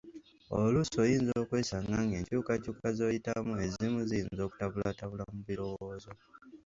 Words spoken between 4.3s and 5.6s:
okukutabulatabula mu